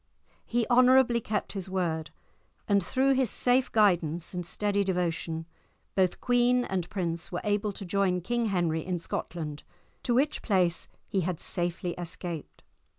He 0.47 0.65
honourably 0.67 1.21
kept 1.21 1.51
his 1.51 1.69
word; 1.69 2.09
and 2.67 2.83
through 2.83 3.11
his 3.13 3.29
safe 3.29 3.71
guidance 3.71 4.33
and 4.33 4.43
steady 4.43 4.83
devotion, 4.83 5.45
both 5.93 6.19
queen 6.21 6.65
and 6.65 6.89
prince 6.89 7.31
were 7.31 7.39
able 7.43 7.71
to 7.73 7.85
join 7.85 8.21
King 8.21 8.45
Henry 8.47 8.83
in 8.83 8.97
Scotland, 8.97 9.61
to 10.01 10.15
which 10.15 10.41
place 10.41 10.87
he 11.07 11.21
had 11.21 11.39
safely 11.39 11.91
escaped. 11.99 12.63